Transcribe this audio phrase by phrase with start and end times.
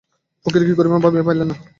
[0.45, 1.55] ফকির কী করিবেন ভাবিয়া পাইলেন না।